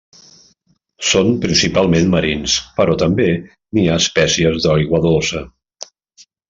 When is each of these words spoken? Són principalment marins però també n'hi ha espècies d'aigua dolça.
Són 1.09 1.29
principalment 1.43 2.09
marins 2.15 2.57
però 2.81 2.97
també 3.05 3.29
n'hi 3.39 3.87
ha 3.93 4.01
espècies 4.07 4.63
d'aigua 4.67 5.07
dolça. 5.09 5.49